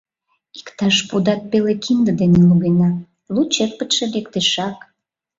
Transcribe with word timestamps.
Иктаж 0.59 0.95
пудат 1.09 1.41
пеле 1.51 1.73
кинде 1.83 2.11
дене 2.21 2.39
лугена, 2.49 2.91
лу 3.33 3.41
черпытше 3.53 4.05
лектешак. 4.13 4.77